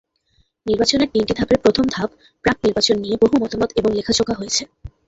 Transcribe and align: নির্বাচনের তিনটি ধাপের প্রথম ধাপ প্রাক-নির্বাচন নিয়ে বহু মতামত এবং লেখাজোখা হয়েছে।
নির্বাচনের 0.65 1.11
তিনটি 1.13 1.33
ধাপের 1.35 1.59
প্রথম 1.63 1.85
ধাপ 1.91 2.09
প্রাক-নির্বাচন 2.45 2.95
নিয়ে 2.99 3.15
বহু 3.21 3.35
মতামত 3.41 3.69
এবং 3.75 3.89
লেখাজোখা 3.97 4.35
হয়েছে। 4.35 4.63